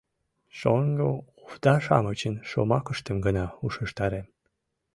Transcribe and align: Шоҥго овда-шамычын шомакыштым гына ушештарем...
Шоҥго 0.57 1.09
овда-шамычын 1.43 2.35
шомакыштым 2.49 3.17
гына 3.25 3.45
ушештарем... 3.65 4.27